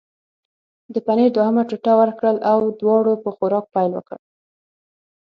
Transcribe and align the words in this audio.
د 0.93 0.95
پنیر 1.07 1.29
دوهمه 1.35 1.63
ټوټه 1.69 1.93
ورکړل 2.01 2.37
او 2.51 2.59
دواړو 2.79 3.13
په 3.23 3.29
خوراک 3.37 3.65
پیل 3.75 3.91
وکړ. 3.95 4.17